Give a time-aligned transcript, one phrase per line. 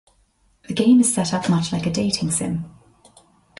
[0.67, 2.65] The game is set up much like a dating sim.